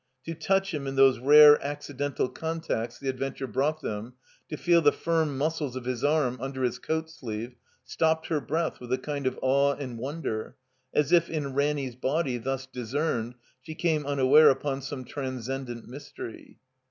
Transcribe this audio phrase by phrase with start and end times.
[0.25, 3.81] To touch him in those rare accidental 367 THE COMBINED MAZE contacts the adventure brought
[3.83, 4.13] them,
[4.49, 7.53] to feel the firm muscles of his arm under his coat sleeve,
[7.85, 10.55] stofiped her breath with a kind of awe and wonder,
[10.91, 16.57] as if in Ranny's body thus discerned she came unaware upon some transcendent mystery.